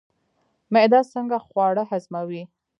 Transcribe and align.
معده 0.73 1.01
څنګه 1.13 1.37
خواړه 1.45 1.83
هضموي؟ 1.91 2.43